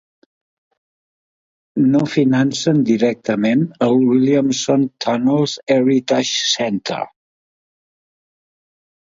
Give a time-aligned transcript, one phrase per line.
[1.95, 7.01] No financen directament el Williamson Tunnels Heritage Center.